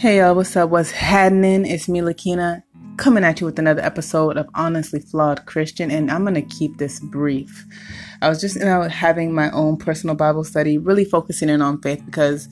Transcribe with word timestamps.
Hey 0.00 0.16
y'all, 0.16 0.34
what's 0.34 0.56
up? 0.56 0.70
What's 0.70 0.92
happening? 0.92 1.66
It's 1.66 1.86
me, 1.86 2.00
Lakina, 2.00 2.62
coming 2.96 3.22
at 3.22 3.38
you 3.38 3.44
with 3.44 3.58
another 3.58 3.82
episode 3.82 4.38
of 4.38 4.48
Honestly 4.54 4.98
Flawed 4.98 5.44
Christian, 5.44 5.90
and 5.90 6.10
I'm 6.10 6.24
gonna 6.24 6.40
keep 6.40 6.78
this 6.78 7.00
brief. 7.00 7.66
I 8.22 8.30
was 8.30 8.40
just 8.40 8.56
you 8.56 8.64
know 8.64 8.80
having 8.84 9.34
my 9.34 9.50
own 9.50 9.76
personal 9.76 10.16
Bible 10.16 10.42
study, 10.42 10.78
really 10.78 11.04
focusing 11.04 11.50
in 11.50 11.60
on 11.60 11.82
faith 11.82 12.02
because 12.06 12.48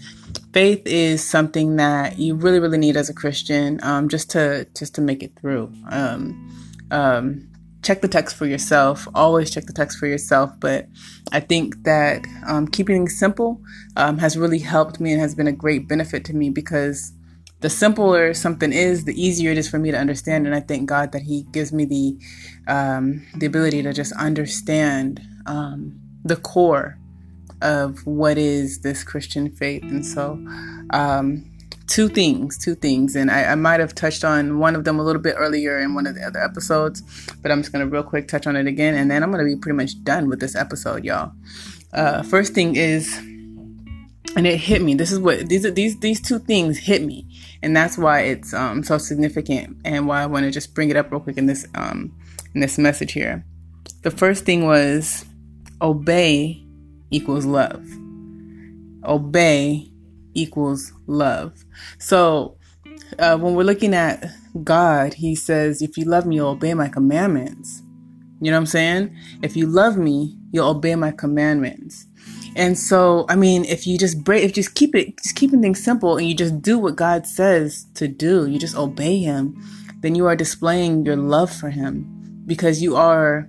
faith 0.52 0.82
is 0.84 1.24
something 1.24 1.76
that 1.76 2.18
you 2.18 2.34
really, 2.34 2.60
really 2.60 2.76
need 2.76 2.98
as 2.98 3.08
a 3.08 3.14
Christian, 3.14 3.80
um, 3.82 4.10
just 4.10 4.28
to 4.32 4.66
just 4.76 4.94
to 4.96 5.00
make 5.00 5.22
it 5.22 5.32
through. 5.40 5.72
Um, 5.88 6.50
um, 6.90 7.48
check 7.82 8.02
the 8.02 8.08
text 8.08 8.36
for 8.36 8.44
yourself. 8.44 9.08
Always 9.14 9.50
check 9.50 9.64
the 9.64 9.72
text 9.72 9.96
for 9.96 10.06
yourself. 10.06 10.52
But 10.60 10.86
I 11.32 11.40
think 11.40 11.82
that 11.84 12.26
um, 12.46 12.68
keeping 12.68 13.08
simple 13.08 13.62
um, 13.96 14.18
has 14.18 14.36
really 14.36 14.58
helped 14.58 15.00
me 15.00 15.12
and 15.12 15.20
has 15.22 15.34
been 15.34 15.46
a 15.46 15.52
great 15.52 15.88
benefit 15.88 16.26
to 16.26 16.36
me 16.36 16.50
because 16.50 17.14
the 17.60 17.70
simpler 17.70 18.34
something 18.34 18.72
is, 18.72 19.04
the 19.04 19.20
easier 19.20 19.50
it 19.50 19.58
is 19.58 19.68
for 19.68 19.78
me 19.78 19.90
to 19.90 19.98
understand. 19.98 20.46
And 20.46 20.54
I 20.54 20.60
thank 20.60 20.88
God 20.88 21.12
that 21.12 21.22
He 21.22 21.42
gives 21.50 21.72
me 21.72 21.84
the 21.84 22.18
um, 22.72 23.26
the 23.36 23.46
ability 23.46 23.82
to 23.82 23.92
just 23.92 24.12
understand 24.12 25.20
um, 25.46 25.98
the 26.24 26.36
core 26.36 26.98
of 27.60 28.06
what 28.06 28.38
is 28.38 28.80
this 28.80 29.02
Christian 29.02 29.50
faith. 29.50 29.82
And 29.82 30.06
so, 30.06 30.38
um, 30.90 31.50
two 31.88 32.08
things, 32.08 32.58
two 32.58 32.74
things, 32.74 33.16
and 33.16 33.30
I, 33.30 33.44
I 33.46 33.54
might 33.54 33.80
have 33.80 33.94
touched 33.94 34.22
on 34.22 34.58
one 34.58 34.76
of 34.76 34.84
them 34.84 35.00
a 35.00 35.02
little 35.02 35.22
bit 35.22 35.34
earlier 35.38 35.78
in 35.78 35.94
one 35.94 36.06
of 36.06 36.14
the 36.14 36.22
other 36.22 36.38
episodes, 36.38 37.02
but 37.42 37.50
I'm 37.50 37.62
just 37.62 37.72
gonna 37.72 37.86
real 37.86 38.02
quick 38.02 38.28
touch 38.28 38.46
on 38.46 38.54
it 38.56 38.66
again, 38.66 38.94
and 38.94 39.10
then 39.10 39.22
I'm 39.22 39.30
gonna 39.30 39.44
be 39.44 39.56
pretty 39.56 39.76
much 39.76 40.02
done 40.04 40.28
with 40.28 40.38
this 40.38 40.54
episode, 40.54 41.04
y'all. 41.04 41.32
Uh, 41.92 42.22
first 42.22 42.52
thing 42.52 42.76
is 42.76 43.18
and 44.38 44.46
it 44.46 44.56
hit 44.56 44.80
me. 44.80 44.94
This 44.94 45.10
is 45.10 45.18
what 45.18 45.48
these 45.48 45.70
these 45.72 45.98
these 45.98 46.20
two 46.20 46.38
things 46.38 46.78
hit 46.78 47.02
me, 47.02 47.26
and 47.60 47.76
that's 47.76 47.98
why 47.98 48.20
it's 48.20 48.54
um, 48.54 48.84
so 48.84 48.96
significant, 48.96 49.76
and 49.84 50.06
why 50.06 50.22
I 50.22 50.26
want 50.26 50.44
to 50.44 50.52
just 50.52 50.76
bring 50.76 50.90
it 50.90 50.96
up 50.96 51.10
real 51.10 51.20
quick 51.20 51.36
in 51.36 51.46
this 51.46 51.66
um, 51.74 52.16
in 52.54 52.60
this 52.60 52.78
message 52.78 53.12
here. 53.12 53.44
The 54.02 54.12
first 54.12 54.44
thing 54.44 54.64
was 54.64 55.24
obey 55.82 56.64
equals 57.10 57.46
love. 57.46 57.84
Obey 59.04 59.90
equals 60.34 60.92
love. 61.08 61.64
So 61.98 62.58
uh, 63.18 63.36
when 63.38 63.56
we're 63.56 63.64
looking 63.64 63.92
at 63.92 64.24
God, 64.62 65.14
He 65.14 65.34
says, 65.34 65.82
"If 65.82 65.98
you 65.98 66.04
love 66.04 66.26
me, 66.26 66.36
you'll 66.36 66.50
obey 66.50 66.74
my 66.74 66.88
commandments." 66.88 67.82
You 68.40 68.52
know 68.52 68.56
what 68.56 68.60
I'm 68.60 68.66
saying? 68.66 69.16
If 69.42 69.56
you 69.56 69.66
love 69.66 69.96
me, 69.96 70.38
you'll 70.52 70.68
obey 70.68 70.94
my 70.94 71.10
commandments. 71.10 72.06
And 72.58 72.76
so, 72.76 73.24
I 73.28 73.36
mean, 73.36 73.64
if 73.64 73.86
you 73.86 73.96
just 73.96 74.24
break, 74.24 74.42
if 74.42 74.52
just 74.52 74.74
keep 74.74 74.92
it, 74.96 75.22
just 75.22 75.36
keeping 75.36 75.62
things 75.62 75.82
simple 75.82 76.16
and 76.16 76.28
you 76.28 76.34
just 76.34 76.60
do 76.60 76.76
what 76.76 76.96
God 76.96 77.24
says 77.24 77.86
to 77.94 78.08
do, 78.08 78.48
you 78.48 78.58
just 78.58 78.76
obey 78.76 79.20
Him, 79.20 79.56
then 80.00 80.16
you 80.16 80.26
are 80.26 80.34
displaying 80.34 81.06
your 81.06 81.14
love 81.14 81.52
for 81.52 81.70
Him 81.70 82.42
because 82.46 82.82
you 82.82 82.96
are, 82.96 83.48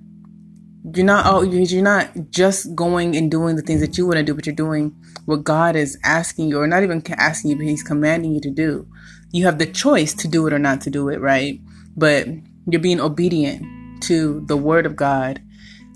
you're 0.93 1.07
not, 1.07 1.25
oh, 1.25 1.41
you're 1.41 1.81
not 1.81 2.11
just 2.29 2.75
going 2.75 3.17
and 3.17 3.31
doing 3.31 3.55
the 3.55 3.63
things 3.63 3.81
that 3.81 3.97
you 3.97 4.05
want 4.05 4.17
to 4.17 4.23
do, 4.23 4.35
but 4.35 4.45
you're 4.45 4.53
doing 4.53 4.95
what 5.25 5.43
God 5.43 5.75
is 5.75 5.97
asking 6.03 6.49
you, 6.49 6.59
or 6.59 6.67
not 6.67 6.83
even 6.83 7.01
asking 7.13 7.49
you, 7.49 7.57
but 7.57 7.65
He's 7.65 7.81
commanding 7.81 8.35
you 8.35 8.41
to 8.41 8.51
do. 8.51 8.87
You 9.31 9.45
have 9.45 9.57
the 9.57 9.65
choice 9.65 10.13
to 10.13 10.27
do 10.27 10.45
it 10.45 10.53
or 10.53 10.59
not 10.59 10.81
to 10.81 10.91
do 10.91 11.09
it, 11.09 11.19
right? 11.19 11.59
But 11.97 12.27
you're 12.67 12.79
being 12.79 13.01
obedient 13.01 14.03
to 14.03 14.45
the 14.45 14.57
Word 14.57 14.85
of 14.85 14.95
God. 14.95 15.41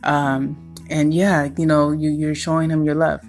Um, 0.01 0.72
and 0.93 1.13
yeah, 1.13 1.49
you 1.57 1.65
know, 1.65 1.91
you, 1.91 2.11
you're 2.11 2.35
showing 2.35 2.69
him 2.69 2.85
your 2.85 2.93
love. 2.93 3.21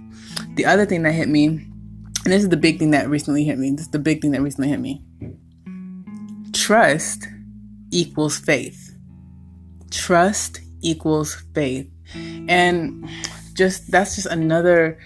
The 0.55 0.67
other 0.67 0.85
thing 0.85 1.03
that 1.05 1.13
hit 1.13 1.29
me, 1.29 1.47
and 1.47 2.27
this 2.27 2.43
is 2.43 2.51
the 2.51 2.59
big 2.59 2.79
thing 2.79 2.91
that 2.91 3.09
recently 3.09 3.43
hit 3.43 3.59
me, 3.59 3.71
this 3.71 3.87
is 3.87 3.91
the 3.91 3.99
big 3.99 4.21
thing 4.21 4.33
that 4.33 4.43
recently 4.43 4.69
hit 4.69 4.81
me. 4.81 5.03
Trust 6.53 7.27
equals 7.91 8.39
faith. 8.39 8.95
Trust 9.91 10.61
equals 10.83 11.43
faith. 11.55 11.91
And 12.49 13.09
just 13.55 13.91
that's 13.91 14.17
just 14.17 14.27
another 14.27 14.99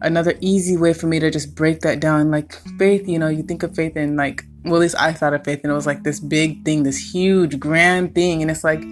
another 0.00 0.34
easy 0.40 0.76
way 0.76 0.94
for 0.94 1.08
me 1.08 1.20
to 1.20 1.30
just 1.30 1.54
break 1.54 1.80
that 1.80 2.00
down. 2.00 2.30
Like 2.30 2.54
faith, 2.78 3.06
you 3.06 3.18
know, 3.18 3.28
you 3.28 3.42
think 3.42 3.62
of 3.62 3.74
faith 3.74 3.96
in 3.96 4.16
like 4.16 4.44
well, 4.64 4.76
at 4.76 4.80
least 4.80 4.96
I 4.98 5.12
thought 5.12 5.34
of 5.34 5.44
faith 5.44 5.60
and 5.62 5.70
it 5.70 5.74
was 5.74 5.86
like 5.86 6.04
this 6.04 6.20
big 6.20 6.64
thing, 6.64 6.84
this 6.84 7.12
huge, 7.12 7.60
grand 7.60 8.14
thing. 8.14 8.40
And 8.40 8.50
it's 8.50 8.64
like 8.64 8.82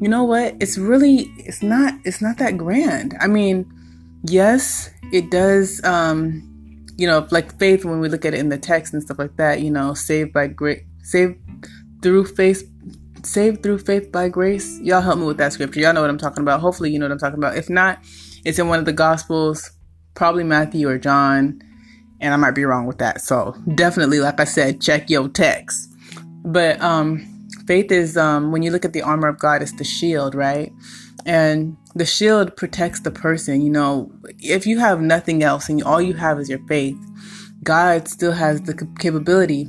you 0.00 0.08
know 0.08 0.24
what? 0.24 0.54
It's 0.60 0.78
really 0.78 1.32
it's 1.38 1.62
not 1.62 1.94
it's 2.04 2.22
not 2.22 2.38
that 2.38 2.56
grand. 2.56 3.16
I 3.20 3.26
mean, 3.26 3.70
yes, 4.24 4.90
it 5.12 5.30
does 5.30 5.82
um 5.84 6.44
you 6.96 7.06
know, 7.06 7.26
like 7.30 7.56
faith 7.58 7.84
when 7.84 8.00
we 8.00 8.08
look 8.08 8.24
at 8.24 8.34
it 8.34 8.40
in 8.40 8.48
the 8.48 8.58
text 8.58 8.92
and 8.92 9.02
stuff 9.02 9.18
like 9.18 9.36
that, 9.36 9.60
you 9.60 9.70
know, 9.70 9.94
saved 9.94 10.32
by 10.32 10.46
grace 10.46 10.82
saved 11.02 11.36
through 12.02 12.26
faith 12.26 12.68
saved 13.24 13.62
through 13.62 13.78
faith 13.78 14.12
by 14.12 14.28
grace. 14.28 14.78
Y'all 14.80 15.00
help 15.00 15.18
me 15.18 15.26
with 15.26 15.38
that 15.38 15.52
scripture. 15.52 15.80
Y'all 15.80 15.92
know 15.92 16.00
what 16.00 16.10
I'm 16.10 16.18
talking 16.18 16.42
about. 16.42 16.60
Hopefully 16.60 16.90
you 16.90 16.98
know 16.98 17.06
what 17.06 17.12
I'm 17.12 17.18
talking 17.18 17.38
about. 17.38 17.56
If 17.56 17.68
not, 17.68 17.98
it's 18.44 18.58
in 18.58 18.68
one 18.68 18.78
of 18.78 18.84
the 18.84 18.92
gospels, 18.92 19.70
probably 20.14 20.44
Matthew 20.44 20.88
or 20.88 20.98
John, 20.98 21.60
and 22.20 22.32
I 22.32 22.36
might 22.36 22.52
be 22.52 22.64
wrong 22.64 22.86
with 22.86 22.98
that. 22.98 23.20
So, 23.20 23.56
definitely 23.74 24.20
like 24.20 24.38
I 24.38 24.44
said, 24.44 24.80
check 24.80 25.10
your 25.10 25.28
text. 25.28 25.92
But 26.44 26.80
um 26.80 27.37
faith 27.68 27.92
is 27.92 28.16
um, 28.16 28.50
when 28.50 28.62
you 28.62 28.70
look 28.70 28.86
at 28.86 28.94
the 28.94 29.02
armor 29.02 29.28
of 29.28 29.38
God, 29.38 29.60
it's 29.60 29.76
the 29.76 29.84
shield, 29.84 30.34
right? 30.34 30.72
And 31.26 31.76
the 31.94 32.06
shield 32.06 32.56
protects 32.56 33.00
the 33.00 33.10
person. 33.10 33.60
You 33.60 33.70
know, 33.70 34.10
if 34.38 34.66
you 34.66 34.78
have 34.78 35.02
nothing 35.02 35.42
else 35.42 35.68
and 35.68 35.82
all 35.82 36.00
you 36.00 36.14
have 36.14 36.40
is 36.40 36.48
your 36.48 36.66
faith, 36.66 36.96
God 37.62 38.08
still 38.08 38.32
has 38.32 38.62
the 38.62 38.74
capability 38.98 39.68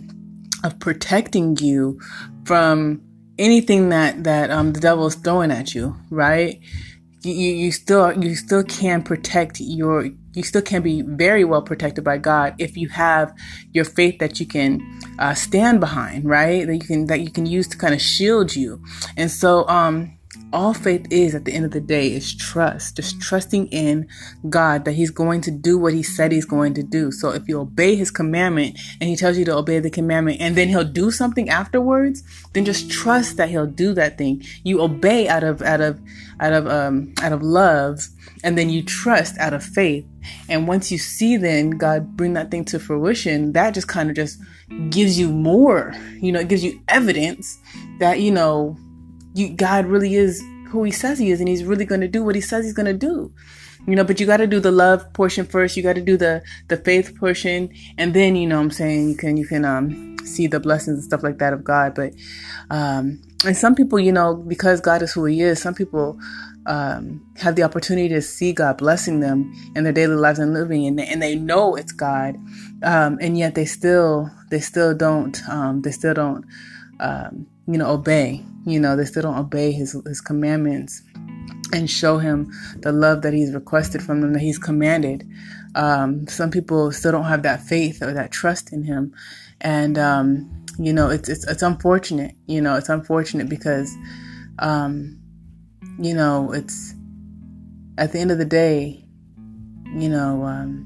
of 0.64 0.80
protecting 0.80 1.58
you 1.58 2.00
from 2.46 3.02
anything 3.38 3.90
that 3.90 4.24
that 4.24 4.50
um, 4.50 4.72
the 4.72 4.80
devil 4.80 5.06
is 5.06 5.16
throwing 5.16 5.52
at 5.52 5.76
you, 5.76 5.96
right? 6.10 6.58
You, 7.22 7.34
you 7.34 7.72
still 7.74 8.18
you 8.24 8.34
still 8.36 8.64
can 8.64 9.04
protect 9.04 9.60
your 9.60 10.10
you 10.34 10.44
still 10.44 10.62
can 10.62 10.82
be 10.82 11.02
very 11.02 11.44
well 11.44 11.62
protected 11.62 12.04
by 12.04 12.18
God 12.18 12.56
if 12.58 12.78
you 12.78 12.90
have 12.90 13.34
your 13.72 13.86
faith 13.86 14.20
that 14.20 14.40
you 14.40 14.46
can 14.46 14.82
uh, 15.18 15.34
stand 15.34 15.80
behind, 15.80 16.26
right? 16.26 16.66
That 16.68 16.76
you 16.76 16.82
can 16.82 17.06
that 17.08 17.22
you 17.22 17.32
can 17.32 17.46
use 17.46 17.68
to 17.70 17.78
kind 17.78 17.94
of 17.94 18.02
shield 18.02 18.56
you. 18.56 18.84
And 19.18 19.32
so, 19.32 19.68
um, 19.68 20.19
all 20.52 20.74
faith 20.74 21.06
is 21.12 21.34
at 21.36 21.46
the 21.46 21.54
end 21.54 21.66
of 21.66 21.72
the 21.72 21.82
day 21.82 22.12
is 22.12 22.36
trust, 22.36 22.96
just 22.96 23.22
trusting 23.22 23.68
in 23.68 24.08
God 24.50 24.86
that 24.86 24.94
He's 24.94 25.12
going 25.12 25.42
to 25.42 25.52
do 25.52 25.78
what 25.78 25.94
He 25.94 26.04
said 26.04 26.32
He's 26.32 26.46
going 26.46 26.74
to 26.76 26.84
do. 26.84 27.12
So 27.12 27.32
if 27.32 27.48
you 27.48 27.60
obey 27.60 27.96
His 27.96 28.12
commandment 28.12 28.80
and 29.00 29.10
He 29.10 29.16
tells 29.16 29.38
you 29.38 29.46
to 29.46 29.58
obey 29.58 29.80
the 29.80 29.90
commandment 29.90 30.38
and 30.40 30.56
then 30.56 30.68
He'll 30.68 30.84
do 30.84 31.12
something 31.12 31.50
afterwards, 31.50 32.24
then 32.54 32.66
just 32.66 32.92
trust 32.92 33.38
that 33.38 33.50
He'll 33.50 33.68
do 33.68 33.94
that 33.94 34.18
thing. 34.18 34.44
You 34.64 34.82
obey 34.82 35.28
out 35.28 35.44
of 35.44 35.62
out 35.62 35.82
of 35.82 36.00
out 36.40 36.54
of 36.54 36.68
um 36.68 37.14
out 37.22 37.34
of 37.34 37.42
love 37.42 38.02
and 38.44 38.58
then 38.58 38.70
you 38.70 38.84
trust 38.84 39.38
out 39.40 39.54
of 39.54 39.64
faith. 39.64 40.06
And 40.48 40.68
once 40.68 40.92
you 40.92 40.98
see 40.98 41.38
then 41.38 41.72
God 41.72 42.16
bring 42.16 42.34
that 42.34 42.52
thing 42.52 42.66
to 42.66 42.80
fruition, 42.80 43.54
that 43.54 43.74
just 43.74 43.88
kind 43.88 44.10
of 44.10 44.16
just 44.16 44.40
gives 44.90 45.18
you 45.20 45.30
more, 45.30 45.94
you 46.22 46.32
know, 46.32 46.40
it 46.40 46.48
gives 46.48 46.64
you 46.64 46.80
evidence 46.88 47.58
that, 48.00 48.20
you 48.20 48.32
know, 48.32 48.78
you 49.34 49.50
God 49.50 49.86
really 49.86 50.16
is 50.16 50.42
who 50.70 50.84
he 50.84 50.92
says 50.92 51.20
he 51.20 51.32
is 51.32 51.40
and 51.40 51.50
he's 51.50 51.64
really 51.64 51.86
going 51.86 52.02
to 52.02 52.08
do 52.08 52.24
what 52.24 52.36
he 52.36 52.42
says 52.42 52.66
he's 52.66 52.74
going 52.74 52.86
to 52.86 52.94
do. 52.94 53.32
You 53.88 53.96
know 53.96 54.04
but 54.04 54.20
you 54.20 54.26
got 54.26 54.38
to 54.38 54.48
do 54.48 54.60
the 54.60 54.72
love 54.72 55.12
portion 55.14 55.46
first. 55.46 55.78
You 55.78 55.84
got 55.84 55.96
to 55.96 56.02
do 56.02 56.18
the 56.18 56.44
the 56.68 56.78
faith 56.78 57.18
portion 57.18 57.70
and 57.98 58.14
then 58.14 58.36
you 58.36 58.48
know 58.48 58.60
i'm 58.60 58.72
saying 58.72 59.10
you 59.10 59.16
can 59.16 59.38
you 59.38 59.48
can 59.48 59.64
um 59.66 60.18
see 60.26 60.48
the 60.48 60.60
blessings 60.60 60.98
and 60.98 61.04
stuff 61.04 61.24
like 61.24 61.40
that 61.40 61.54
of 61.54 61.64
god. 61.64 61.96
But 61.96 62.14
um 62.70 63.22
and 63.46 63.56
some 63.56 63.74
people 63.74 64.00
you 64.00 64.12
know 64.12 64.36
because 64.36 64.82
god 64.82 65.02
is 65.02 65.14
who 65.14 65.26
he 65.26 65.42
is 65.42 65.62
some 65.62 65.74
people 65.74 66.20
um, 66.70 67.26
have 67.38 67.56
the 67.56 67.64
opportunity 67.64 68.10
to 68.10 68.22
see 68.22 68.54
God 68.54 68.78
blessing 68.78 69.20
them 69.22 69.52
in 69.76 69.84
their 69.84 69.94
daily 69.94 70.16
lives 70.16 70.40
and 70.40 70.54
living, 70.54 70.86
and 70.86 71.00
and 71.00 71.22
they 71.22 71.36
know 71.36 71.76
it's 71.76 71.92
God, 71.92 72.36
um, 72.84 73.18
and 73.20 73.38
yet 73.38 73.56
they 73.56 73.66
still 73.66 74.30
they 74.50 74.60
still 74.60 74.96
don't 74.96 75.42
um, 75.50 75.82
they 75.82 75.92
still 75.92 76.14
don't 76.14 76.46
um, 77.00 77.48
you 77.70 77.78
know 77.78 77.90
obey 77.90 78.44
you 78.66 78.80
know 78.80 78.96
they 78.96 79.06
still 79.06 79.24
don't 79.24 79.38
obey 79.38 79.72
his 79.72 79.96
his 80.06 80.22
commandments 80.22 81.02
and 81.72 81.90
show 81.90 82.18
him 82.18 82.52
the 82.78 82.92
love 82.92 83.22
that 83.22 83.34
he's 83.34 83.54
requested 83.54 84.02
from 84.02 84.22
them 84.22 84.34
that 84.34 84.40
he's 84.40 84.58
commanded. 84.58 85.30
Um, 85.76 86.28
some 86.28 86.50
people 86.50 86.92
still 86.92 87.12
don't 87.12 87.26
have 87.26 87.44
that 87.44 87.62
faith 87.62 88.02
or 88.02 88.12
that 88.12 88.32
trust 88.32 88.74
in 88.74 88.84
him. 88.84 89.14
And 89.62 90.00
um, 90.00 90.60
you 90.80 90.94
know 90.94 91.10
it's, 91.10 91.28
it's 91.28 91.46
it's 91.46 91.62
unfortunate 91.62 92.36
you 92.48 92.62
know 92.62 92.76
it's 92.76 92.90
unfortunate 92.90 93.50
because 93.50 93.94
um, 94.60 95.20
you 96.00 96.14
know 96.14 96.52
it's 96.54 96.96
at 97.98 98.14
the 98.14 98.20
end 98.20 98.32
of 98.32 98.38
the 98.38 98.46
day 98.46 99.06
you 99.94 100.08
know 100.08 100.44
um, 100.44 100.86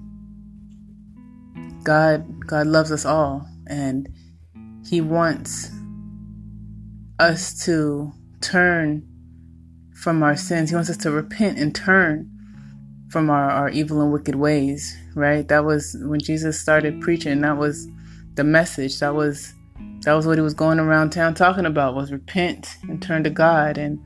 god 1.84 2.26
god 2.48 2.66
loves 2.66 2.92
us 2.92 3.06
all 3.06 3.48
and 3.68 4.10
he 4.90 5.00
wants 5.00 5.70
us 7.20 7.66
to 7.66 8.12
turn 8.42 9.08
from 9.94 10.24
our 10.24 10.36
sins. 10.36 10.70
He 10.70 10.76
wants 10.76 10.90
us 10.90 10.98
to 10.98 11.12
repent 11.12 11.58
and 11.58 11.74
turn 11.74 12.30
from 13.10 13.30
our, 13.30 13.50
our 13.50 13.70
evil 13.70 14.02
and 14.02 14.12
wicked 14.12 14.36
ways, 14.36 14.98
right? 15.16 15.48
That 15.48 15.66
was 15.66 15.96
when 16.02 16.20
Jesus 16.20 16.60
started 16.60 17.00
preaching, 17.02 17.42
that 17.42 17.58
was 17.58 17.88
the 18.36 18.44
message. 18.44 19.00
That 19.00 19.16
was 19.16 19.54
that 20.04 20.14
was 20.14 20.28
what 20.28 20.38
he 20.38 20.42
was 20.42 20.54
going 20.54 20.80
around 20.80 21.12
town 21.12 21.34
talking 21.34 21.66
about 21.66 21.96
was 21.96 22.12
repent 22.12 22.78
and 22.84 23.02
turn 23.02 23.24
to 23.24 23.30
God 23.30 23.78
and 23.78 24.04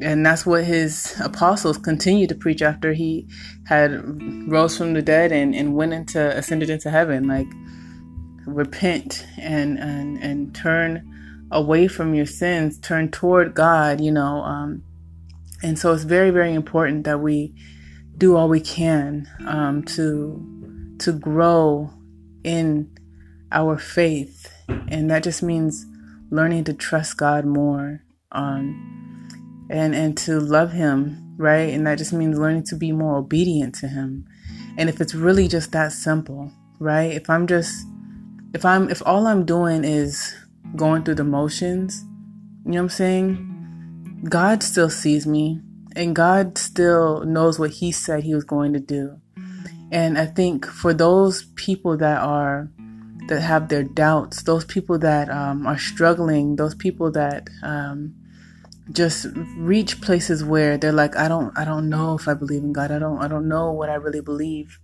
and 0.00 0.26
that's 0.26 0.44
what 0.44 0.64
his 0.64 1.14
apostles 1.24 1.78
continued 1.78 2.28
to 2.28 2.34
preach 2.34 2.60
after 2.60 2.92
he 2.92 3.26
had 3.66 4.50
rose 4.50 4.76
from 4.76 4.94
the 4.94 5.02
dead 5.02 5.32
and, 5.32 5.54
and 5.54 5.74
went 5.74 5.92
into 5.92 6.36
ascended 6.36 6.68
into 6.68 6.90
heaven 6.90 7.26
like 7.26 7.46
repent 8.46 9.26
and 9.38 9.78
and 9.78 10.18
and 10.18 10.54
turn 10.54 11.08
away 11.52 11.86
from 11.86 12.14
your 12.14 12.26
sins 12.26 12.78
turn 12.78 13.10
toward 13.10 13.54
god 13.54 14.00
you 14.00 14.10
know 14.10 14.42
um, 14.42 14.82
and 15.62 15.78
so 15.78 15.92
it's 15.92 16.04
very 16.04 16.30
very 16.30 16.54
important 16.54 17.04
that 17.04 17.20
we 17.20 17.54
do 18.18 18.36
all 18.36 18.48
we 18.48 18.60
can 18.60 19.28
um, 19.46 19.82
to 19.82 20.40
to 20.98 21.12
grow 21.12 21.90
in 22.44 22.90
our 23.50 23.76
faith. 23.78 24.52
And 24.88 25.10
that 25.10 25.22
just 25.22 25.42
means 25.42 25.84
learning 26.30 26.64
to 26.64 26.72
trust 26.72 27.16
god 27.16 27.44
more 27.44 28.02
um, 28.30 29.26
and 29.68 29.94
and 29.94 30.16
to 30.18 30.40
love 30.40 30.72
him 30.72 31.18
right? 31.38 31.70
And 31.70 31.86
that 31.86 31.98
just 31.98 32.12
means 32.12 32.38
learning 32.38 32.64
to 32.64 32.76
be 32.76 32.92
more 32.92 33.16
obedient 33.16 33.74
to 33.76 33.88
him. 33.88 34.26
And 34.78 34.88
if 34.88 35.00
it's 35.00 35.14
really 35.14 35.48
just 35.48 35.72
that 35.72 35.92
simple 35.92 36.52
right? 36.78 37.12
If 37.12 37.30
i'm 37.30 37.46
just 37.46 37.86
if 38.54 38.64
i'm 38.64 38.90
if 38.90 39.02
all 39.06 39.26
i'm 39.26 39.44
doing 39.44 39.84
is 39.84 40.34
going 40.76 41.02
through 41.02 41.16
the 41.16 41.24
motions 41.24 42.04
you 42.64 42.72
know 42.72 42.78
what 42.78 42.82
i'm 42.84 42.88
saying? 42.90 44.20
God 44.28 44.62
still 44.62 44.88
sees 44.88 45.26
me 45.26 45.60
and 45.96 46.14
god 46.14 46.56
still 46.56 47.24
knows 47.24 47.58
what 47.58 47.70
he 47.70 47.90
said 47.90 48.22
he 48.22 48.34
was 48.34 48.44
going 48.44 48.72
to 48.72 48.80
do. 48.80 49.20
And 49.90 50.16
i 50.16 50.26
think 50.26 50.64
for 50.64 50.94
those 50.94 51.44
people 51.56 51.96
that 51.96 52.22
are 52.22 52.70
that 53.28 53.40
have 53.40 53.68
their 53.68 53.84
doubts 53.84 54.42
those 54.42 54.64
people 54.64 54.98
that 54.98 55.28
um, 55.28 55.66
are 55.66 55.78
struggling 55.78 56.56
those 56.56 56.74
people 56.74 57.10
that 57.12 57.48
um, 57.62 58.14
just 58.90 59.26
reach 59.56 60.00
places 60.00 60.42
where 60.42 60.76
they're 60.76 60.92
like 60.92 61.16
i 61.16 61.28
don't 61.28 61.56
i 61.56 61.64
don't 61.64 61.88
know 61.88 62.14
if 62.14 62.26
i 62.26 62.34
believe 62.34 62.62
in 62.62 62.72
god. 62.72 62.90
I 62.90 62.98
don't 62.98 63.18
i 63.18 63.28
don't 63.28 63.48
know 63.48 63.72
what 63.72 63.90
i 63.90 63.94
really 63.94 64.20
believe. 64.20 64.78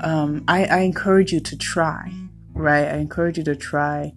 Um, 0.00 0.44
I, 0.46 0.64
I 0.64 0.78
encourage 0.80 1.32
you 1.32 1.40
to 1.40 1.56
try 1.56 2.12
right? 2.52 2.86
I 2.86 2.96
encourage 2.96 3.38
you 3.38 3.44
to 3.44 3.56
try 3.56 4.12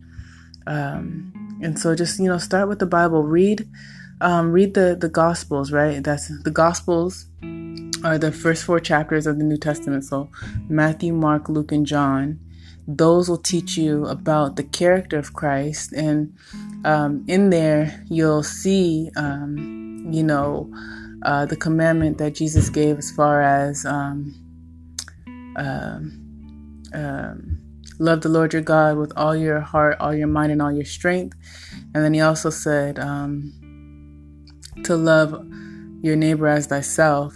um, 0.67 1.59
and 1.61 1.77
so 1.77 1.95
just 1.95 2.19
you 2.19 2.27
know 2.27 2.37
start 2.37 2.67
with 2.67 2.79
the 2.79 2.85
bible. 2.85 3.23
Read 3.23 3.67
um, 4.21 4.51
read 4.51 4.73
the 4.73 4.97
the 4.99 5.09
gospels 5.09 5.71
right? 5.71 6.03
That's 6.03 6.29
the 6.43 6.51
gospels 6.51 7.25
are 8.03 8.17
the 8.17 8.33
first 8.33 8.65
four 8.65 8.79
chapters 8.79 9.25
of 9.25 9.37
the 9.37 9.43
new 9.43 9.57
testament. 9.57 10.03
So 10.03 10.29
matthew 10.69 11.13
mark 11.13 11.47
luke 11.47 11.71
and 11.71 11.85
john 11.85 12.39
those 12.87 13.29
will 13.29 13.37
teach 13.37 13.77
you 13.77 14.05
about 14.05 14.55
the 14.55 14.63
character 14.63 15.17
of 15.17 15.33
Christ. 15.33 15.93
And 15.93 16.35
um, 16.83 17.23
in 17.27 17.49
there, 17.49 18.03
you'll 18.09 18.43
see, 18.43 19.09
um, 19.15 20.07
you 20.09 20.23
know, 20.23 20.71
uh, 21.23 21.45
the 21.45 21.55
commandment 21.55 22.17
that 22.17 22.35
Jesus 22.35 22.69
gave 22.69 22.97
as 22.97 23.11
far 23.11 23.41
as 23.41 23.85
um, 23.85 24.35
um, 25.55 26.83
um, 26.93 27.52
love 27.99 28.21
the 28.21 28.29
Lord 28.29 28.53
your 28.53 28.61
God 28.61 28.97
with 28.97 29.13
all 29.15 29.35
your 29.35 29.59
heart, 29.59 29.97
all 29.99 30.13
your 30.13 30.27
mind, 30.27 30.51
and 30.51 30.61
all 30.61 30.71
your 30.71 30.85
strength. 30.85 31.37
And 31.93 32.03
then 32.03 32.13
he 32.13 32.21
also 32.21 32.49
said 32.49 32.99
um, 32.99 33.53
to 34.83 34.95
love 34.95 35.31
your 36.01 36.15
neighbor 36.15 36.47
as 36.47 36.67
thyself. 36.67 37.35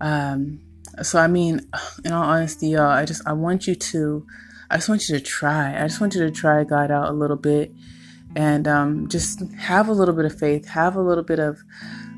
so, 0.00 1.18
I 1.18 1.26
mean, 1.26 1.60
in 2.04 2.12
all 2.12 2.24
honesty, 2.24 2.68
y'all, 2.68 2.90
I 2.90 3.04
just 3.04 3.26
I 3.26 3.32
want 3.32 3.66
you 3.66 3.74
to 3.74 4.26
I 4.70 4.76
just 4.76 4.88
want 4.88 5.08
you 5.08 5.16
to 5.18 5.24
try. 5.24 5.82
I 5.82 5.86
just 5.86 6.00
want 6.00 6.14
you 6.14 6.20
to 6.20 6.30
try 6.30 6.62
God 6.64 6.90
out 6.90 7.08
a 7.08 7.12
little 7.12 7.36
bit 7.36 7.72
and 8.36 8.68
um, 8.68 9.08
just 9.08 9.40
have 9.54 9.88
a 9.88 9.92
little 9.92 10.14
bit 10.14 10.26
of 10.26 10.38
faith, 10.38 10.68
have 10.68 10.96
a 10.96 11.00
little 11.00 11.24
bit 11.24 11.38
of 11.38 11.58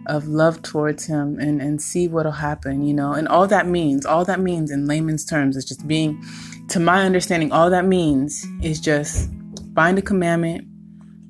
of 0.07 0.27
love 0.27 0.63
towards 0.63 1.07
him 1.07 1.39
and, 1.39 1.61
and 1.61 1.81
see 1.81 2.09
what'll 2.09 2.33
happen, 2.33 2.83
you 2.83 2.95
know. 2.95 3.13
And 3.13 3.29
all 3.29 3.47
that 3.47 3.67
means, 3.67 4.07
all 4.07 4.25
that 4.25 4.41
means 4.41 4.71
in 4.71 4.87
layman's 4.87 5.25
terms 5.25 5.57
is 5.57 5.65
just 5.65 5.87
being, 5.87 6.23
to 6.69 6.81
my 6.81 7.05
understanding, 7.05 7.53
all 7.53 7.71
that 7.71 7.85
means 7.85 8.47
is 8.63 8.81
just 8.81 9.31
find 9.75 9.99
a 9.99 10.03
commandment 10.03 10.67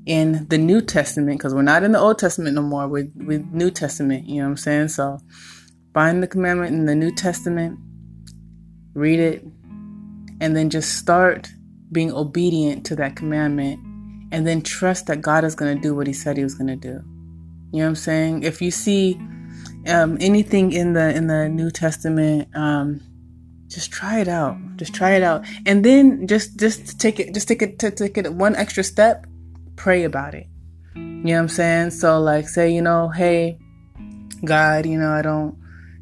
in 0.07 0.47
the 0.49 0.59
New 0.59 0.81
Testament, 0.81 1.39
because 1.39 1.55
we're 1.55 1.63
not 1.63 1.83
in 1.83 1.93
the 1.93 1.99
Old 1.99 2.19
Testament 2.19 2.55
no 2.55 2.63
more, 2.63 2.89
we're 2.89 3.11
with 3.17 3.45
New 3.53 3.71
Testament, 3.71 4.27
you 4.27 4.37
know 4.37 4.45
what 4.45 4.51
I'm 4.51 4.57
saying? 4.57 4.89
So 4.89 5.19
find 5.93 6.23
the 6.23 6.27
commandment 6.27 6.73
in 6.73 6.87
the 6.87 6.95
New 6.95 7.15
Testament, 7.15 7.79
read 8.95 9.21
it, 9.21 9.45
and 10.41 10.57
then 10.57 10.71
just 10.71 10.97
start 10.97 11.51
being 11.93 12.13
obedient 12.13 12.87
to 12.87 12.97
that 12.97 13.15
commandment 13.15 13.79
and 14.33 14.47
then 14.47 14.63
trust 14.63 15.07
that 15.07 15.21
God 15.21 15.45
is 15.45 15.55
going 15.55 15.77
to 15.77 15.83
do 15.83 15.95
what 15.95 16.07
he 16.07 16.13
said 16.13 16.37
he 16.37 16.45
was 16.45 16.55
going 16.55 16.69
to 16.69 16.77
do. 16.77 17.03
You 17.73 17.79
know 17.79 17.85
what 17.85 17.89
I'm 17.91 17.97
saying? 17.97 18.43
If 18.43 18.61
you 18.61 18.71
see 18.71 19.21
um, 19.87 20.17
anything 20.21 20.73
in 20.73 20.93
the 20.93 21.15
in 21.15 21.27
the 21.27 21.49
New 21.49 21.71
Testament, 21.71 22.49
um, 22.55 23.01
just 23.69 23.91
try 23.93 24.21
it 24.21 24.29
out. 24.29 24.57
Just 24.77 24.95
try 24.95 25.13
it 25.13 25.23
out, 25.23 25.45
and 25.67 25.85
then 25.85 26.27
just 26.27 26.59
just 26.59 27.01
take 27.01 27.21
it. 27.21 27.33
Just 27.35 27.49
take 27.49 27.63
it 27.63 27.79
to 27.79 27.91
take 27.91 28.19
it 28.19 28.33
one 28.33 28.57
extra 28.57 28.83
step. 28.83 29.27
Pray 29.77 30.05
about 30.05 30.35
it. 30.35 30.47
You 30.95 31.01
know 31.01 31.35
what 31.35 31.39
I'm 31.41 31.49
saying? 31.49 31.91
So 31.91 32.21
like, 32.21 32.49
say 32.49 32.73
you 32.73 32.83
know, 32.83 33.09
hey, 33.09 33.59
God, 34.45 34.87
you 34.87 34.99
know, 34.99 35.13
I 35.13 35.23
don't 35.23 35.61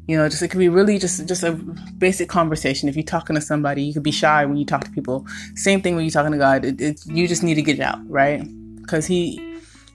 you 0.09 0.17
know, 0.17 0.27
just 0.27 0.41
it 0.41 0.47
could 0.47 0.57
be 0.57 0.69
really 0.69 0.97
just 0.97 1.27
just 1.27 1.43
a 1.43 1.51
basic 1.51 2.29
conversation. 2.29 2.89
If 2.89 2.95
you're 2.95 3.03
talking 3.03 3.35
to 3.35 3.41
somebody, 3.41 3.83
you 3.83 3.93
could 3.93 4.01
be 4.01 4.09
shy 4.09 4.43
when 4.43 4.57
you 4.57 4.65
talk 4.65 4.83
to 4.85 4.89
people. 4.89 5.27
Same 5.53 5.83
thing 5.83 5.95
when 5.95 6.03
you're 6.03 6.11
talking 6.11 6.31
to 6.31 6.37
God. 6.39 6.65
It, 6.65 6.81
it, 6.81 7.05
you 7.05 7.27
just 7.27 7.43
need 7.43 7.53
to 7.55 7.61
get 7.61 7.77
it 7.77 7.83
out, 7.83 7.99
right? 8.09 8.41
Because 8.77 9.05
he 9.05 9.37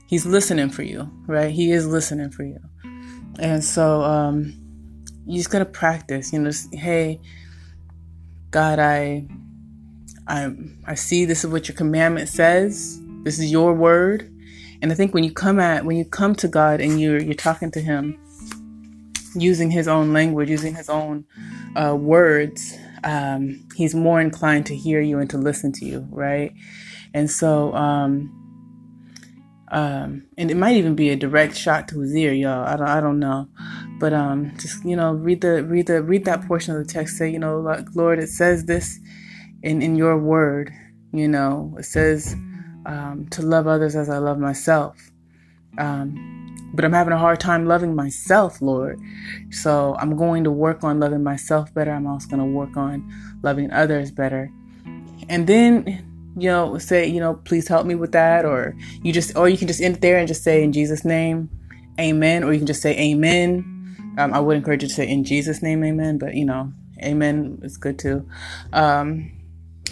he's 0.06 0.26
listening 0.26 0.70
for 0.70 0.82
you, 0.82 1.10
right? 1.26 1.50
He 1.50 1.72
is 1.72 1.86
listening 1.86 2.30
for 2.30 2.44
you, 2.44 2.58
and 3.38 3.62
so 3.62 4.02
um, 4.02 4.54
you 5.26 5.38
just 5.38 5.50
gotta 5.50 5.64
practice. 5.64 6.32
You 6.32 6.40
know, 6.40 6.50
just, 6.50 6.74
hey, 6.74 7.20
God, 8.50 8.78
I 8.78 9.26
I 10.26 10.50
I 10.86 10.94
see 10.94 11.24
this 11.24 11.44
is 11.44 11.50
what 11.50 11.68
your 11.68 11.76
commandment 11.76 12.28
says. 12.28 13.00
This 13.22 13.38
is 13.38 13.50
your 13.50 13.74
word, 13.74 14.30
and 14.82 14.92
I 14.92 14.94
think 14.94 15.14
when 15.14 15.24
you 15.24 15.32
come 15.32 15.58
at 15.58 15.84
when 15.84 15.96
you 15.96 16.04
come 16.04 16.34
to 16.36 16.48
God 16.48 16.80
and 16.80 17.00
you're 17.00 17.20
you're 17.20 17.34
talking 17.34 17.70
to 17.72 17.80
Him 17.80 18.18
using 19.34 19.70
his 19.70 19.88
own 19.88 20.12
language, 20.12 20.50
using 20.50 20.74
his 20.74 20.88
own 20.88 21.24
uh, 21.76 21.94
words, 21.94 22.76
um, 23.02 23.66
he's 23.74 23.94
more 23.94 24.20
inclined 24.20 24.66
to 24.66 24.76
hear 24.76 25.00
you 25.00 25.18
and 25.18 25.28
to 25.30 25.38
listen 25.38 25.72
to 25.72 25.84
you, 25.84 26.06
right? 26.10 26.52
And 27.12 27.30
so, 27.30 27.72
um, 27.74 28.40
um, 29.74 30.26
and 30.38 30.52
it 30.52 30.56
might 30.56 30.76
even 30.76 30.94
be 30.94 31.10
a 31.10 31.16
direct 31.16 31.56
shot 31.56 31.88
to 31.88 31.98
his 31.98 32.14
ear, 32.14 32.32
y'all. 32.32 32.64
I 32.64 32.76
don't, 32.76 32.88
I 32.88 33.00
don't 33.00 33.18
know, 33.18 33.48
but 33.98 34.12
um, 34.12 34.56
just 34.56 34.84
you 34.84 34.94
know, 34.94 35.12
read 35.12 35.40
the, 35.40 35.64
read 35.64 35.88
the, 35.88 36.00
read 36.00 36.24
that 36.26 36.46
portion 36.46 36.76
of 36.76 36.86
the 36.86 36.92
text. 36.92 37.16
Say, 37.16 37.28
you 37.30 37.40
know, 37.40 37.58
like 37.58 37.84
Lord, 37.92 38.20
it 38.20 38.28
says 38.28 38.66
this 38.66 39.00
in 39.64 39.82
in 39.82 39.96
your 39.96 40.16
word. 40.16 40.70
You 41.12 41.26
know, 41.26 41.74
it 41.76 41.86
says 41.86 42.36
um, 42.86 43.26
to 43.32 43.42
love 43.42 43.66
others 43.66 43.96
as 43.96 44.08
I 44.08 44.18
love 44.18 44.38
myself. 44.38 45.10
Um, 45.76 46.70
but 46.72 46.84
I'm 46.84 46.92
having 46.92 47.12
a 47.12 47.18
hard 47.18 47.40
time 47.40 47.66
loving 47.66 47.96
myself, 47.96 48.62
Lord. 48.62 49.00
So 49.50 49.96
I'm 49.98 50.16
going 50.16 50.44
to 50.44 50.52
work 50.52 50.84
on 50.84 51.00
loving 51.00 51.24
myself 51.24 51.74
better. 51.74 51.90
I'm 51.90 52.06
also 52.06 52.28
going 52.28 52.38
to 52.38 52.46
work 52.46 52.76
on 52.76 53.12
loving 53.42 53.72
others 53.72 54.12
better. 54.12 54.52
And 55.28 55.48
then, 55.48 56.13
you 56.36 56.48
know, 56.48 56.78
say, 56.78 57.06
you 57.06 57.20
know, 57.20 57.34
please 57.34 57.68
help 57.68 57.86
me 57.86 57.94
with 57.94 58.12
that. 58.12 58.44
Or 58.44 58.76
you 59.02 59.12
just, 59.12 59.36
or 59.36 59.48
you 59.48 59.56
can 59.56 59.68
just 59.68 59.80
end 59.80 59.96
there 59.96 60.18
and 60.18 60.28
just 60.28 60.42
say 60.42 60.62
in 60.62 60.72
Jesus' 60.72 61.04
name, 61.04 61.50
amen. 62.00 62.44
Or 62.44 62.52
you 62.52 62.58
can 62.58 62.66
just 62.66 62.82
say 62.82 62.98
amen. 62.98 63.70
Um, 64.18 64.32
I 64.32 64.40
would 64.40 64.56
encourage 64.56 64.82
you 64.82 64.88
to 64.88 64.94
say 64.94 65.08
in 65.08 65.24
Jesus' 65.24 65.62
name, 65.62 65.84
amen. 65.84 66.18
But, 66.18 66.34
you 66.34 66.44
know, 66.44 66.72
amen 67.02 67.60
is 67.62 67.76
good 67.76 67.98
too. 67.98 68.28
Um, 68.72 69.32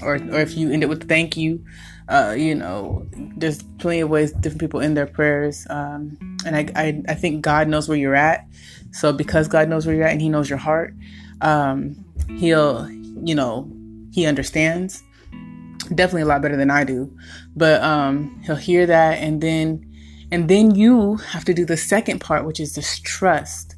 or, 0.03 0.15
or 0.15 0.41
if 0.41 0.57
you 0.57 0.71
end 0.71 0.83
it 0.83 0.89
with 0.89 1.09
thank 1.09 1.37
you, 1.37 1.65
uh, 2.09 2.35
you 2.37 2.55
know, 2.55 3.07
there's 3.37 3.63
plenty 3.79 4.01
of 4.01 4.11
ways 4.11 4.33
different 4.33 4.61
people 4.61 4.81
end 4.81 4.97
their 4.97 5.07
prayers. 5.07 5.67
Um, 5.71 6.17
and 6.45 6.57
I, 6.57 6.69
I, 6.75 7.03
I, 7.09 7.15
think 7.15 7.43
God 7.43 7.69
knows 7.69 7.89
where 7.89 7.97
you're 7.97 8.15
at. 8.15 8.47
So 8.91 9.13
because 9.13 9.49
God 9.49 9.69
knows 9.69 9.87
where 9.87 9.95
you're 9.95 10.05
at 10.05 10.13
and 10.13 10.21
He 10.21 10.29
knows 10.29 10.51
your 10.51 10.59
heart, 10.59 10.95
um, 11.41 12.05
He'll, 12.37 12.91
you 12.91 13.35
know, 13.35 13.71
He 14.13 14.27
understands. 14.27 15.03
Definitely 15.89 16.23
a 16.23 16.27
lot 16.27 16.43
better 16.43 16.57
than 16.57 16.71
I 16.71 16.85
do, 16.85 17.17
but 17.57 17.83
um, 17.83 18.41
He'll 18.45 18.57
hear 18.57 18.87
that, 18.87 19.19
and 19.19 19.41
then, 19.41 19.91
and 20.31 20.49
then 20.49 20.75
you 20.75 21.17
have 21.17 21.45
to 21.47 21.55
do 21.55 21.65
the 21.65 21.77
second 21.77 22.21
part, 22.21 22.47
which 22.47 22.61
is 22.61 22.75
just 22.75 23.05
trust 23.05 23.75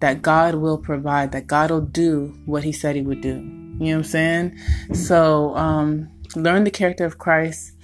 that 0.00 0.22
God 0.22 0.56
will 0.56 0.76
provide, 0.76 1.32
that 1.32 1.46
God 1.46 1.70
will 1.70 1.80
do 1.80 2.36
what 2.46 2.64
He 2.64 2.72
said 2.72 2.96
He 2.96 3.02
would 3.02 3.20
do. 3.20 3.34
You 3.34 3.38
know 3.38 3.76
what 3.78 3.92
I'm 3.96 4.04
saying? 4.04 4.58
So 4.92 5.54
um, 5.56 6.10
learn 6.34 6.64
the 6.64 6.70
character 6.70 7.04
of 7.04 7.18
Christ 7.18 7.76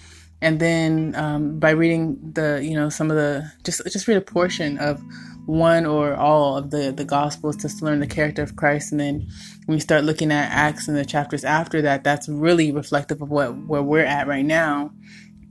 and 0.43 0.59
then 0.59 1.15
um, 1.15 1.59
by 1.59 1.71
reading 1.71 2.19
the 2.35 2.61
you 2.63 2.75
know 2.75 2.91
some 2.91 3.11
of 3.11 3.17
the 3.17 3.51
just 3.63 3.81
just 3.91 4.09
read 4.09 4.19
a 4.19 4.21
portion 4.21 4.77
of 4.79 5.01
one 5.47 5.85
or 5.87 6.15
all 6.15 6.57
of 6.57 6.71
the 6.71 6.93
the 6.93 7.05
gospels 7.05 7.57
to 7.57 7.85
learn 7.85 8.01
the 8.01 8.07
character 8.07 8.43
of 8.43 8.57
Christ. 8.57 8.93
And 8.93 9.01
then 9.01 9.29
when 9.67 9.77
we 9.77 9.81
start 9.81 10.05
looking 10.05 10.31
at 10.33 10.51
acts 10.51 10.89
and 10.89 10.97
the 10.97 11.05
chapters 11.05 11.45
after 11.45 11.83
that 11.83 12.05
that's 12.05 12.29
really 12.29 12.73
reflective 12.73 13.21
of 13.23 13.31
what 13.31 13.57
where 13.67 13.83
we're 13.83 14.05
at 14.05 14.27
right 14.27 14.45
now 14.45 14.93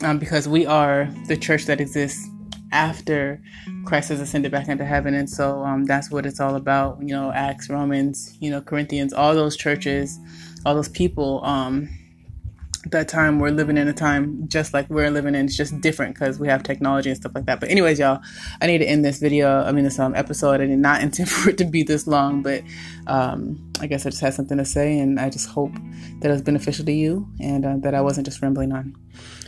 um, 0.04 0.18
because 0.18 0.48
we 0.48 0.66
are 0.66 1.10
the 1.28 1.38
church 1.38 1.66
that 1.66 1.82
exists 1.82 2.28
after 2.72 3.42
Christ 3.86 4.10
has 4.10 4.22
ascended 4.22 4.52
back 4.52 4.70
into 4.70 4.86
heaven. 4.86 5.14
And 5.14 5.30
so 5.30 5.62
um, 5.64 5.86
that's 5.86 6.10
what 6.10 6.26
it's 6.26 6.40
all 6.40 6.56
about 6.56 7.00
you 7.02 7.14
know 7.14 7.32
Acts 7.32 7.70
Romans 7.70 8.38
you 8.40 8.50
know 8.50 8.62
Corinthians 8.62 9.14
all 9.14 9.36
those 9.36 9.58
churches 9.58 10.20
all 10.66 10.76
those 10.76 10.90
people 10.90 11.44
um, 11.44 11.90
that 12.90 13.08
time 13.08 13.40
we're 13.40 13.52
living 13.52 13.78
in 13.78 13.88
a 13.88 13.94
time 13.94 14.48
just 14.48 14.74
like 14.74 14.90
we're 14.90 15.12
living 15.12 15.36
in 15.36 15.46
it's 15.46 15.56
just 15.56 15.80
different 15.82 16.16
because 16.16 16.40
we 16.40 16.48
have 16.48 16.64
technology 16.64 17.10
and 17.10 17.18
stuff 17.18 17.32
like 17.36 17.46
that. 17.46 17.60
But 17.60 17.70
anyways 17.70 18.00
y'all 18.00 18.22
i 18.60 18.68
need 18.68 18.80
to 18.80 18.86
end 18.86 19.06
this 19.06 19.20
video 19.20 19.64
i 19.64 19.72
mean 19.72 19.84
this 19.84 20.00
um, 20.00 20.16
episode. 20.16 20.62
I 20.62 20.66
did 20.66 20.80
not 20.80 21.02
intend 21.04 21.30
for 21.30 21.50
it 21.50 21.58
to 21.60 21.66
be 21.66 21.84
this 21.84 22.08
long 22.08 22.42
but 22.42 22.64
um, 23.08 23.72
i 23.80 23.88
guess 23.88 24.06
i 24.06 24.10
just 24.10 24.22
had 24.22 24.34
something 24.34 24.58
to 24.58 24.66
say 24.66 24.98
and 25.00 25.20
i 25.20 25.30
just 25.30 25.50
hope 25.50 25.74
that 26.20 26.30
it 26.30 26.34
was 26.34 26.42
beneficial 26.42 26.86
to 26.86 26.92
you 26.92 27.28
and 27.40 27.66
uh, 27.66 27.78
that 27.80 27.94
i 27.94 28.02
wasn't 28.02 28.26
just 28.26 28.42
rambling 28.42 28.72
on. 28.72 28.96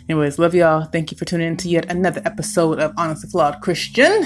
Anyways 0.09 0.37
love 0.37 0.53
y'all. 0.53 0.83
Thank 0.85 1.11
you 1.11 1.17
for 1.17 1.25
tuning 1.25 1.47
in 1.47 1.57
to 1.57 1.69
yet 1.69 1.89
another 1.89 2.21
episode 2.25 2.79
of 2.79 2.93
honestly 2.97 3.29
flawed 3.29 3.61
christian. 3.61 4.25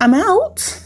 I'm 0.00 0.14
out 0.14 0.85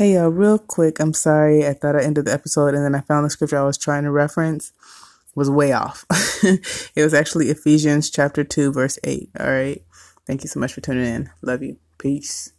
Hey 0.00 0.14
y'all, 0.14 0.30
real 0.30 0.58
quick, 0.58 0.98
I'm 0.98 1.12
sorry. 1.12 1.66
I 1.66 1.74
thought 1.74 1.94
I 1.94 2.02
ended 2.02 2.24
the 2.24 2.32
episode 2.32 2.72
and 2.72 2.82
then 2.82 2.94
I 2.94 3.02
found 3.02 3.26
the 3.26 3.28
scripture 3.28 3.58
I 3.58 3.64
was 3.64 3.76
trying 3.76 4.04
to 4.04 4.10
reference 4.10 4.72
was 5.34 5.50
way 5.50 5.72
off. 5.72 6.06
it 6.42 7.04
was 7.04 7.12
actually 7.12 7.50
Ephesians 7.50 8.08
chapter 8.08 8.42
2 8.42 8.72
verse 8.72 8.98
8. 9.04 9.28
All 9.38 9.50
right. 9.50 9.82
Thank 10.26 10.42
you 10.42 10.48
so 10.48 10.58
much 10.58 10.72
for 10.72 10.80
tuning 10.80 11.04
in. 11.04 11.30
Love 11.42 11.62
you. 11.62 11.76
Peace. 11.98 12.54